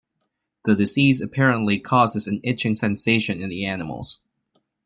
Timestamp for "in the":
3.39-3.65